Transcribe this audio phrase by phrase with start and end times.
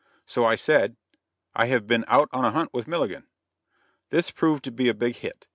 [0.25, 0.95] So I said:
[1.53, 3.27] "I have been out on a hunt with Milligan."
[4.09, 5.47] This proved to be a big hit.